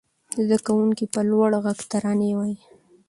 [0.43, 2.57] زده کوونکي په لوړ غږ ترانې وايي.